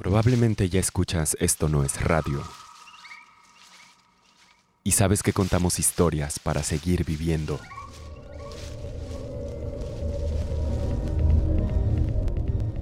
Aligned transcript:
Probablemente 0.00 0.70
ya 0.70 0.80
escuchas 0.80 1.36
Esto 1.40 1.68
no 1.68 1.84
es 1.84 2.00
radio. 2.00 2.42
Y 4.82 4.92
sabes 4.92 5.22
que 5.22 5.34
contamos 5.34 5.78
historias 5.78 6.38
para 6.38 6.62
seguir 6.62 7.04
viviendo. 7.04 7.60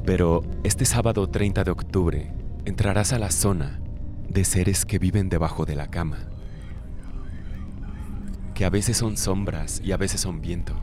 Pero 0.06 0.45
este 0.62 0.84
sábado 0.84 1.29
30 1.29 1.64
de 1.64 1.70
octubre 1.73 2.32
entrarás 2.64 3.12
a 3.12 3.19
la 3.19 3.32
zona 3.32 3.80
de 4.29 4.45
seres 4.45 4.85
que 4.85 5.00
viven 5.00 5.29
debajo 5.29 5.66
de 5.66 5.75
la 5.75 5.91
cama. 5.91 6.19
Que 8.55 8.64
a 8.64 8.71
veces 8.71 8.96
son 8.96 9.16
sombras 9.16 9.80
y 9.82 9.91
a 9.91 9.96
veces 9.96 10.21
son 10.21 10.41
viento. 10.41 10.77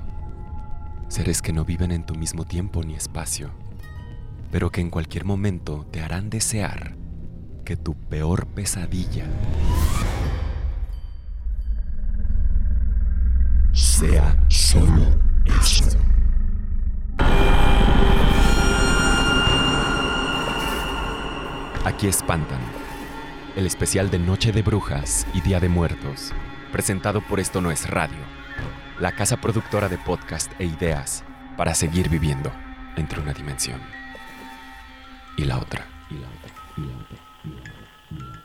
Seres 1.08 1.42
que 1.42 1.54
no 1.54 1.64
viven 1.64 1.94
en 1.94 2.06
tu 2.06 2.14
mismo 2.14 2.44
tiempo 2.44 2.84
ni 2.84 2.94
espacio, 2.96 3.52
pero 4.56 4.72
que 4.72 4.80
en 4.80 4.90
cualquier 4.90 5.26
momento 5.26 5.86
te 5.92 6.00
harán 6.00 6.30
desear 6.30 6.96
que 7.66 7.76
tu 7.76 7.94
peor 7.94 8.48
pesadilla 8.48 9.26
sea 13.74 14.42
solo 14.48 15.08
eso. 15.46 15.98
Aquí 21.84 22.08
espantan. 22.08 22.62
El 23.58 23.66
especial 23.66 24.10
de 24.10 24.20
Noche 24.20 24.54
de 24.54 24.62
Brujas 24.62 25.28
y 25.34 25.42
Día 25.42 25.60
de 25.60 25.68
Muertos, 25.68 26.32
presentado 26.72 27.20
por 27.20 27.42
Esto 27.42 27.60
No 27.60 27.72
es 27.72 27.90
Radio, 27.90 28.24
la 29.02 29.12
casa 29.12 29.36
productora 29.36 29.90
de 29.90 29.98
podcast 29.98 30.50
e 30.60 30.64
ideas 30.64 31.26
para 31.58 31.76
seguir 31.76 32.08
viviendo 32.08 32.54
entre 32.96 33.20
una 33.20 33.34
dimensión 33.34 33.82
y 35.38 35.44
la 35.46 35.58
otra. 35.58 35.86
Y 36.10 36.16
la 36.16 36.28
otra. 36.28 36.54
Y 36.78 36.82
la 36.82 36.98
otra. 36.98 37.18
Y 37.44 37.50
la 37.50 37.62
otra. 37.62 37.78
Y 38.12 38.20
la 38.20 38.30
otra. 38.30 38.45